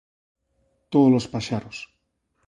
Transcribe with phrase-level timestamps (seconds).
[0.91, 1.77] Todos os paxaros.